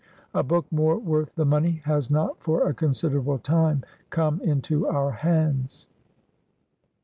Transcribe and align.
A 0.33 0.41
book 0.41 0.65
more 0.71 0.97
worth 0.97 1.35
the 1.35 1.45
money 1.45 1.83
has 1.85 2.09
not. 2.09 2.41
for 2.41 2.67
a 2.67 2.73
considerable 2.73 3.37
time, 3.37 3.83
come 4.09 4.41
into 4.41 4.87
our 4.87 5.11
hands. 5.11 5.85